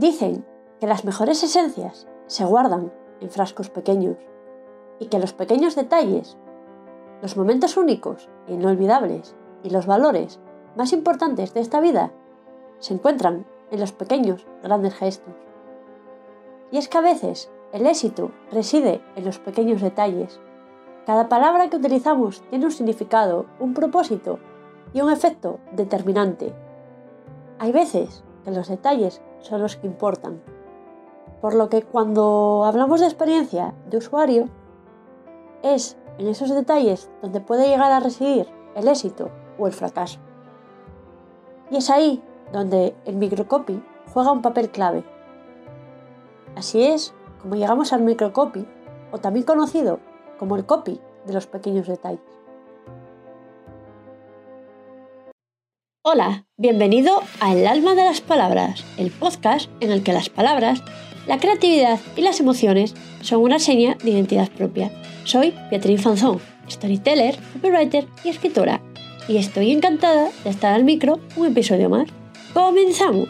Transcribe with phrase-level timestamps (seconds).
[0.00, 0.46] Dicen
[0.80, 4.16] que las mejores esencias se guardan en frascos pequeños
[4.98, 6.38] y que los pequeños detalles,
[7.20, 10.40] los momentos únicos e inolvidables y los valores
[10.74, 12.12] más importantes de esta vida
[12.78, 15.34] se encuentran en los pequeños grandes gestos.
[16.70, 20.40] Y es que a veces el éxito reside en los pequeños detalles.
[21.04, 24.38] Cada palabra que utilizamos tiene un significado, un propósito
[24.94, 26.54] y un efecto determinante.
[27.58, 30.40] Hay veces que los detalles son los que importan.
[31.40, 34.48] Por lo que cuando hablamos de experiencia de usuario,
[35.62, 40.20] es en esos detalles donde puede llegar a residir el éxito o el fracaso.
[41.70, 42.22] Y es ahí
[42.52, 43.82] donde el microcopy
[44.12, 45.04] juega un papel clave.
[46.56, 48.66] Así es como llegamos al microcopy,
[49.12, 49.98] o también conocido
[50.38, 52.20] como el copy de los pequeños detalles.
[56.02, 60.82] Hola, bienvenido a El alma de las palabras, el podcast en el que las palabras,
[61.26, 64.90] la creatividad y las emociones son una seña de identidad propia.
[65.24, 68.80] Soy Beatriz Fanzón, storyteller, copywriter y escritora,
[69.28, 72.08] y estoy encantada de estar al micro un episodio más.
[72.54, 73.28] ¡Comenzamos!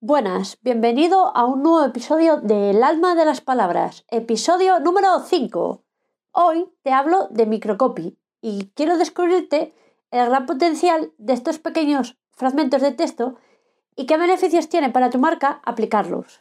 [0.00, 5.84] Buenas, bienvenido a un nuevo episodio de El alma de las palabras, episodio número 5.
[6.32, 9.74] Hoy te hablo de microcopy y quiero descubrirte
[10.10, 13.36] el gran potencial de estos pequeños fragmentos de texto
[13.96, 16.38] y qué beneficios tiene para tu marca aplicarlos.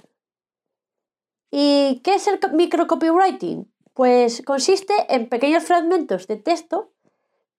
[1.49, 3.71] ¿Y qué es el microcopywriting?
[3.93, 6.91] Pues consiste en pequeños fragmentos de texto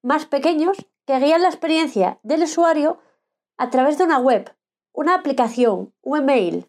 [0.02, 3.00] más pequeños que guían la experiencia del usuario
[3.56, 4.54] a través de una web,
[4.92, 6.68] una aplicación, un email,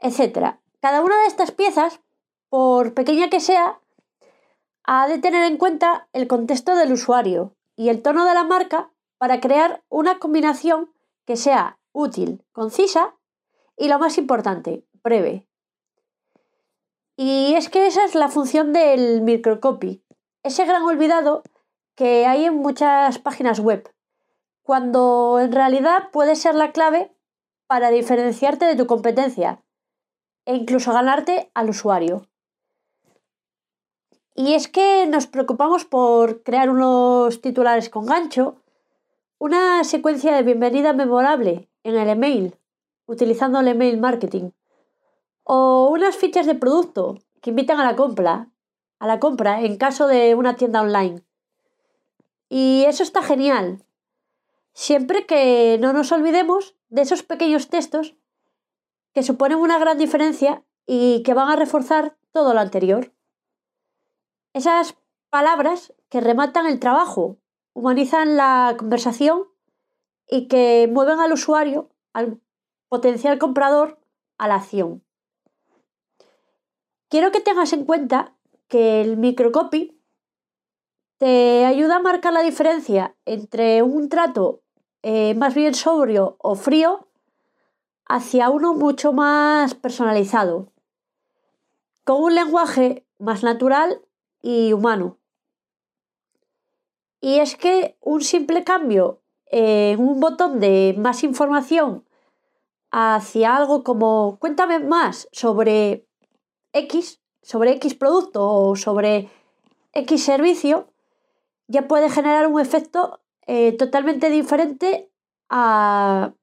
[0.00, 0.56] etc.
[0.80, 2.00] Cada una de estas piezas,
[2.48, 3.78] por pequeña que sea,
[4.82, 8.90] ha de tener en cuenta el contexto del usuario, y el tono de la marca
[9.18, 10.92] para crear una combinación
[11.24, 13.14] que sea útil, concisa
[13.76, 15.48] y lo más importante, breve.
[17.16, 20.04] Y es que esa es la función del microcopy,
[20.42, 21.42] ese gran olvidado
[21.94, 23.88] que hay en muchas páginas web,
[24.62, 27.14] cuando en realidad puede ser la clave
[27.66, 29.62] para diferenciarte de tu competencia
[30.44, 32.28] e incluso ganarte al usuario.
[34.36, 38.56] Y es que nos preocupamos por crear unos titulares con gancho,
[39.38, 42.58] una secuencia de bienvenida memorable en el email,
[43.06, 44.50] utilizando el email marketing,
[45.44, 48.50] o unas fichas de producto que invitan a la compra,
[48.98, 51.22] a la compra en caso de una tienda online.
[52.48, 53.84] Y eso está genial,
[54.72, 58.16] siempre que no nos olvidemos de esos pequeños textos
[59.12, 63.13] que suponen una gran diferencia y que van a reforzar todo lo anterior.
[64.54, 64.96] Esas
[65.30, 67.38] palabras que rematan el trabajo,
[67.72, 69.48] humanizan la conversación
[70.28, 72.40] y que mueven al usuario, al
[72.88, 73.98] potencial comprador,
[74.38, 75.02] a la acción.
[77.08, 78.36] Quiero que tengas en cuenta
[78.68, 80.00] que el microcopy
[81.18, 84.62] te ayuda a marcar la diferencia entre un trato
[85.02, 87.08] eh, más bien sobrio o frío
[88.06, 90.72] hacia uno mucho más personalizado,
[92.04, 94.00] con un lenguaje más natural
[94.44, 95.18] y humano.
[97.18, 102.06] Y es que un simple cambio en un botón de más información
[102.90, 106.06] hacia algo como cuéntame más sobre
[106.74, 109.30] X, sobre X producto o sobre
[109.94, 110.92] X servicio,
[111.66, 115.10] ya puede generar un efecto eh, totalmente diferente
[115.48, 116.34] a,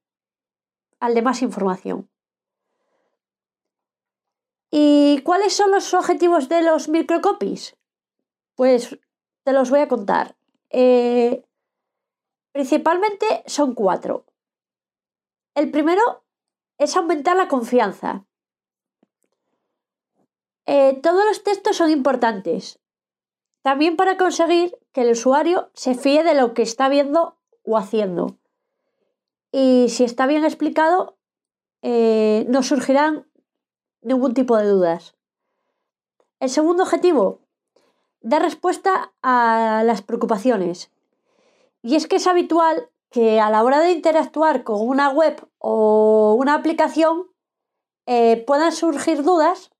[0.99, 2.09] al de más información.
[4.71, 7.77] ¿Y cuáles son los objetivos de los microcopies?
[8.61, 8.95] Pues
[9.43, 10.35] te los voy a contar.
[10.69, 11.43] Eh,
[12.51, 14.27] principalmente son cuatro.
[15.55, 16.23] El primero
[16.77, 18.27] es aumentar la confianza.
[20.67, 22.79] Eh, todos los textos son importantes.
[23.63, 28.37] También para conseguir que el usuario se fíe de lo que está viendo o haciendo.
[29.51, 31.17] Y si está bien explicado,
[31.81, 33.27] eh, no surgirán
[34.03, 35.15] ningún tipo de dudas.
[36.39, 37.41] El segundo objetivo
[38.21, 40.91] da respuesta a las preocupaciones.
[41.81, 46.35] Y es que es habitual que a la hora de interactuar con una web o
[46.39, 47.27] una aplicación
[48.05, 49.71] eh, puedan surgir dudas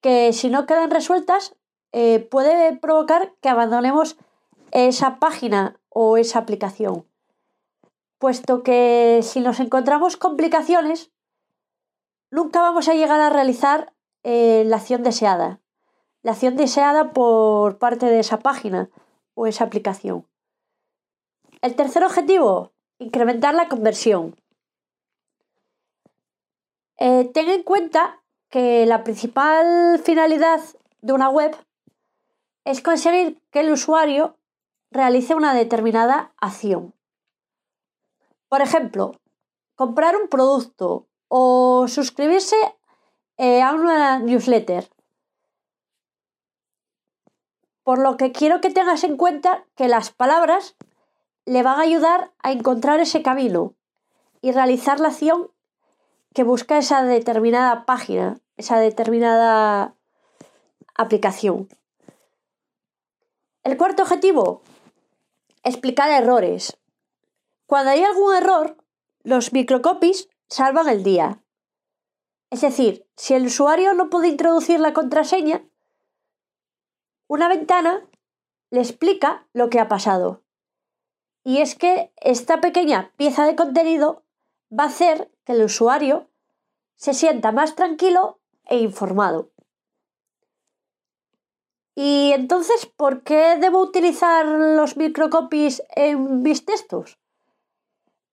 [0.00, 1.54] que si no quedan resueltas
[1.92, 4.16] eh, puede provocar que abandonemos
[4.72, 7.06] esa página o esa aplicación.
[8.18, 11.12] Puesto que si nos encontramos complicaciones,
[12.30, 13.92] nunca vamos a llegar a realizar
[14.24, 15.60] eh, la acción deseada
[16.26, 18.90] la acción deseada por parte de esa página
[19.34, 20.26] o esa aplicación.
[21.62, 24.34] El tercer objetivo, incrementar la conversión.
[26.98, 30.58] Eh, ten en cuenta que la principal finalidad
[31.00, 31.56] de una web
[32.64, 34.36] es conseguir que el usuario
[34.90, 36.92] realice una determinada acción.
[38.48, 39.12] Por ejemplo,
[39.76, 42.56] comprar un producto o suscribirse
[43.36, 44.90] eh, a una newsletter.
[47.86, 50.74] Por lo que quiero que tengas en cuenta que las palabras
[51.44, 53.74] le van a ayudar a encontrar ese camino
[54.42, 55.52] y realizar la acción
[56.34, 59.94] que busca esa determinada página, esa determinada
[60.96, 61.68] aplicación.
[63.62, 64.62] El cuarto objetivo,
[65.62, 66.76] explicar errores.
[67.66, 68.78] Cuando hay algún error,
[69.22, 71.40] los microcopies salvan el día.
[72.50, 75.62] Es decir, si el usuario no puede introducir la contraseña,
[77.28, 78.06] una ventana
[78.70, 80.42] le explica lo que ha pasado.
[81.44, 84.22] Y es que esta pequeña pieza de contenido
[84.76, 86.28] va a hacer que el usuario
[86.96, 89.50] se sienta más tranquilo e informado.
[91.94, 97.18] Y entonces, ¿por qué debo utilizar los microcopies en mis textos?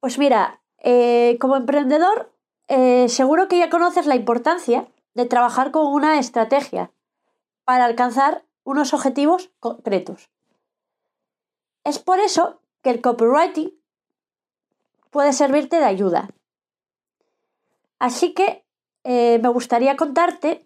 [0.02, 2.34] Pues mira, eh, como emprendedor,
[2.68, 6.92] eh, seguro que ya conoces la importancia de trabajar con una estrategia
[7.64, 10.30] para alcanzar unos objetivos concretos.
[11.84, 13.74] Es por eso que el copywriting
[15.10, 16.30] puede servirte de ayuda.
[18.00, 18.66] Así que
[19.04, 20.66] eh, me gustaría contarte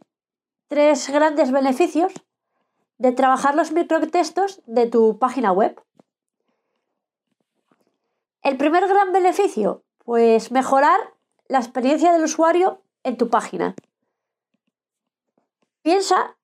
[0.67, 2.13] tres grandes beneficios
[2.97, 5.81] de trabajar los microtextos de tu página web.
[8.41, 10.99] El primer gran beneficio, pues mejorar
[11.47, 13.75] la experiencia del usuario en tu página.
[15.81, 16.36] Piensa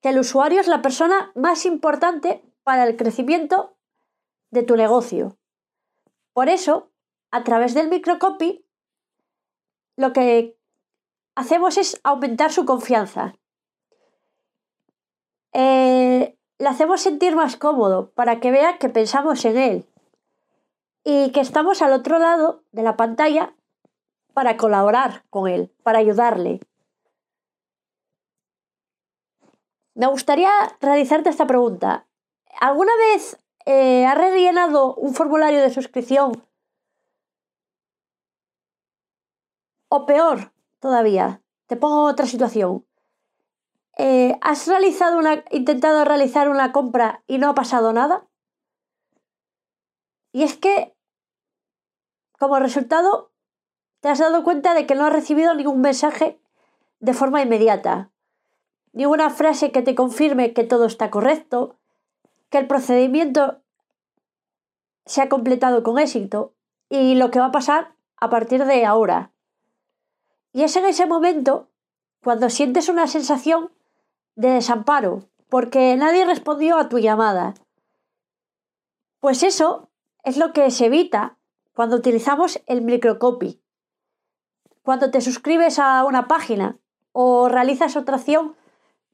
[0.00, 3.76] que el usuario es la persona más importante para el crecimiento
[4.50, 5.36] de tu negocio.
[6.32, 6.90] Por eso,
[7.30, 8.64] a través del microcopy,
[9.96, 10.56] lo que
[11.34, 13.34] hacemos es aumentar su confianza.
[15.52, 19.86] Eh, le hacemos sentir más cómodo para que vea que pensamos en él
[21.04, 23.54] y que estamos al otro lado de la pantalla
[24.34, 26.60] para colaborar con él, para ayudarle.
[29.96, 32.06] Me gustaría realizarte esta pregunta.
[32.60, 36.46] ¿Alguna vez eh, has rellenado un formulario de suscripción?
[39.88, 42.84] O peor todavía, te pongo otra situación.
[43.96, 48.26] Eh, ¿Has realizado una, intentado realizar una compra y no ha pasado nada?
[50.30, 50.94] Y es que,
[52.38, 53.32] como resultado,
[54.00, 56.38] te has dado cuenta de que no has recibido ningún mensaje
[57.00, 58.10] de forma inmediata,
[58.96, 61.76] ninguna frase que te confirme que todo está correcto,
[62.48, 63.60] que el procedimiento
[65.04, 66.54] se ha completado con éxito
[66.88, 69.32] y lo que va a pasar a partir de ahora.
[70.54, 71.68] Y es en ese momento
[72.24, 73.70] cuando sientes una sensación
[74.34, 77.52] de desamparo, porque nadie respondió a tu llamada.
[79.20, 79.90] Pues eso
[80.24, 81.36] es lo que se evita
[81.74, 83.60] cuando utilizamos el microcopy.
[84.82, 86.78] Cuando te suscribes a una página
[87.12, 88.56] o realizas otra acción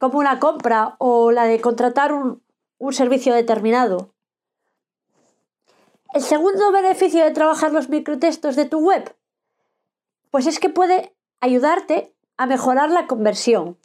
[0.03, 2.43] como una compra o la de contratar un,
[2.79, 4.13] un servicio determinado.
[6.13, 9.17] El segundo beneficio de trabajar los microtextos de tu web,
[10.33, 13.79] pues es que puede ayudarte a mejorar la conversión.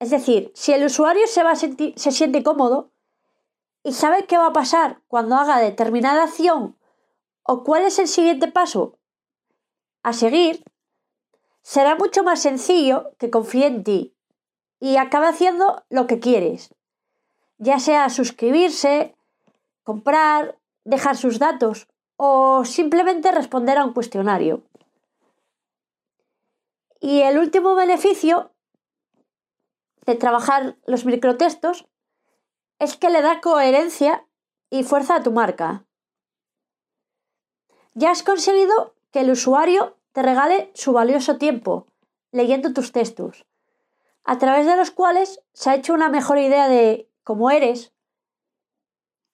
[0.00, 2.90] Es decir, si el usuario se, va a se siente cómodo
[3.84, 6.76] y sabe qué va a pasar cuando haga determinada acción
[7.44, 8.98] o cuál es el siguiente paso
[10.02, 10.64] a seguir,
[11.62, 14.17] será mucho más sencillo que confíe en ti
[14.80, 16.74] y acabe haciendo lo que quieres,
[17.58, 19.14] ya sea suscribirse,
[19.82, 24.62] comprar, dejar sus datos o simplemente responder a un cuestionario.
[27.00, 28.52] Y el último beneficio
[30.04, 31.86] de trabajar los microtextos
[32.78, 34.26] es que le da coherencia
[34.70, 35.84] y fuerza a tu marca.
[37.94, 41.86] Ya has conseguido que el usuario te regale su valioso tiempo
[42.30, 43.44] leyendo tus textos,
[44.28, 47.94] a través de los cuales se ha hecho una mejor idea de cómo eres,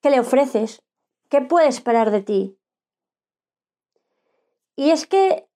[0.01, 0.85] qué le ofreces,
[1.29, 2.57] qué puede esperar de ti.
[4.77, 5.49] Y es que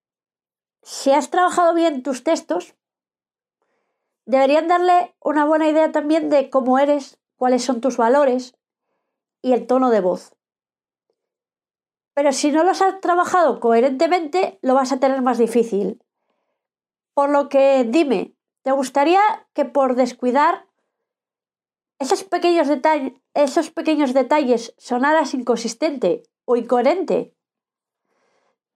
[0.83, 2.75] si has trabajado bien tus textos,
[4.27, 8.57] deberían darle una buena idea también de cómo eres, cuáles son tus valores
[9.41, 10.35] y el tono de voz.
[12.13, 16.03] Pero si no los has trabajado coherentemente, lo vas a tener más difícil.
[17.15, 18.35] Por lo que dime,
[18.69, 19.23] ¿te gustaría
[19.55, 20.67] que por descuidar
[21.99, 22.69] esos pequeños,
[23.33, 27.35] esos pequeños detalles sonaras inconsistente o incoherente?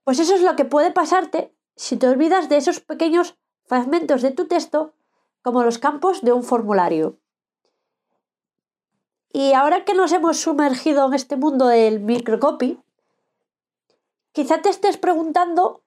[0.03, 4.31] Pues eso es lo que puede pasarte si te olvidas de esos pequeños fragmentos de
[4.31, 4.95] tu texto
[5.43, 7.19] como los campos de un formulario.
[9.31, 12.81] Y ahora que nos hemos sumergido en este mundo del microcopy,
[14.31, 15.83] quizá te estés preguntando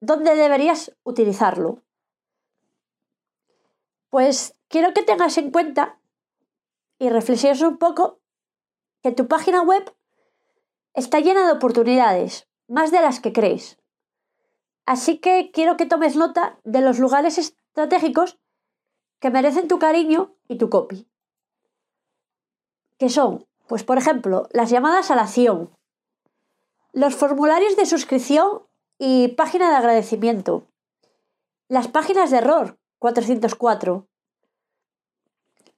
[0.00, 1.84] dónde deberías utilizarlo.
[4.10, 5.98] Pues quiero que tengas en cuenta
[6.98, 8.20] y reflexiones un poco
[9.02, 9.94] que tu página web
[10.92, 13.78] está llena de oportunidades, más de las que crees.
[14.84, 18.38] Así que quiero que tomes nota de los lugares estratégicos
[19.20, 21.10] que merecen tu cariño y tu copy
[23.00, 25.70] que son, pues por ejemplo, las llamadas a la acción,
[26.92, 28.62] los formularios de suscripción
[28.98, 30.66] y página de agradecimiento,
[31.66, 34.06] las páginas de error 404,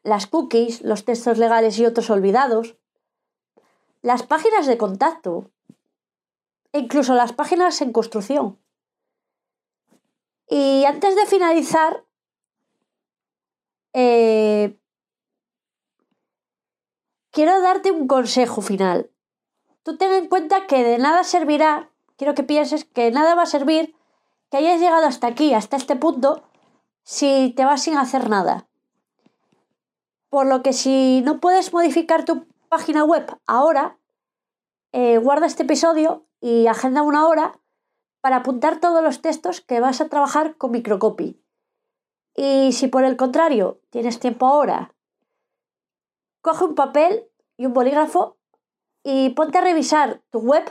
[0.02, 2.76] las cookies, los textos legales y otros olvidados,
[4.02, 5.50] las páginas de contacto
[6.72, 8.58] e incluso las páginas en construcción.
[10.48, 12.04] Y antes de finalizar,
[13.92, 14.76] eh,
[17.30, 19.10] quiero darte un consejo final.
[19.84, 23.46] Tú ten en cuenta que de nada servirá, quiero que pienses que nada va a
[23.46, 23.94] servir
[24.50, 26.42] que hayas llegado hasta aquí, hasta este punto,
[27.04, 28.68] si te vas sin hacer nada.
[30.28, 33.98] Por lo que si no puedes modificar tu página web ahora,
[34.92, 37.58] eh, guarda este episodio y agenda una hora
[38.20, 41.40] para apuntar todos los textos que vas a trabajar con microcopy.
[42.34, 44.94] Y si por el contrario tienes tiempo ahora
[46.40, 48.36] coge un papel y un bolígrafo
[49.04, 50.64] y ponte a revisar tu web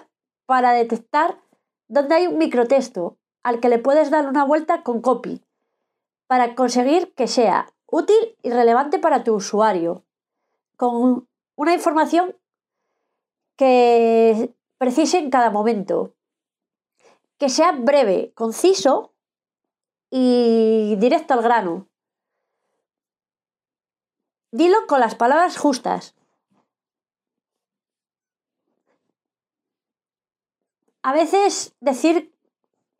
[0.45, 1.39] para detectar
[1.87, 5.41] dónde hay un microtexto al que le puedes dar una vuelta con copy
[6.31, 10.05] para conseguir que sea útil y relevante para tu usuario,
[10.77, 12.37] con una información
[13.57, 16.15] que precise en cada momento,
[17.37, 19.13] que sea breve, conciso
[20.09, 21.89] y directo al grano.
[24.53, 26.15] Dilo con las palabras justas.
[31.03, 32.33] A veces decir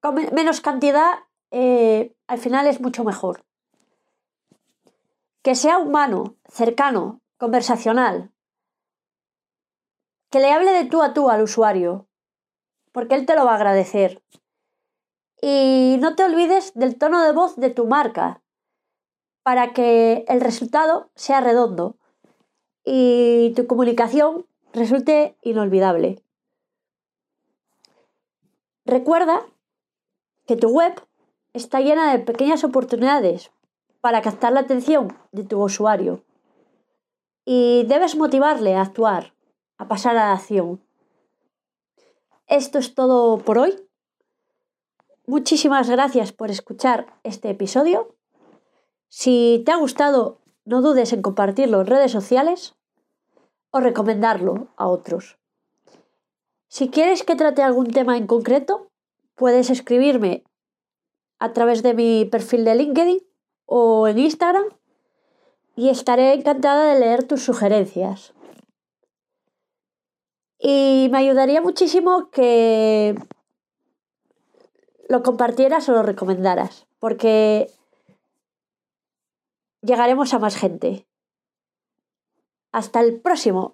[0.02, 1.20] con menos cantidad
[1.52, 3.44] eh, al final es mucho mejor.
[5.44, 8.32] Que sea humano, cercano, conversacional.
[10.30, 12.08] Que le hable de tú a tú al usuario,
[12.94, 14.24] porque él te lo va a agradecer.
[15.42, 18.42] Y no te olvides del tono de voz de tu marca,
[19.44, 21.98] para que el resultado sea redondo
[22.86, 26.24] y tu comunicación resulte inolvidable.
[28.86, 29.46] Recuerda
[30.48, 30.94] que tu web
[31.54, 33.52] está llena de pequeñas oportunidades
[34.00, 36.24] para captar la atención de tu usuario
[37.46, 39.34] y debes motivarle a actuar,
[39.78, 40.82] a pasar a la acción.
[42.48, 43.76] Esto es todo por hoy.
[45.26, 48.16] Muchísimas gracias por escuchar este episodio
[49.14, 52.76] si te ha gustado, no dudes en compartirlo en redes sociales
[53.70, 55.38] o recomendarlo a otros.
[56.70, 58.88] Si quieres que trate algún tema en concreto,
[59.36, 60.46] puedes escribirme
[61.42, 63.20] a través de mi perfil de LinkedIn
[63.66, 64.66] o en Instagram
[65.76, 68.36] y estaré encantada de leer tus sugerencias.
[70.60, 73.16] Y me ayudaría muchísimo que
[75.10, 77.72] lo compartieras o lo recomendaras, porque
[79.82, 81.08] llegaremos a más gente.
[82.72, 83.74] Hasta el próximo.